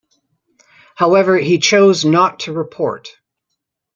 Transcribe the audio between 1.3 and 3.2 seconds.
he chose not to report.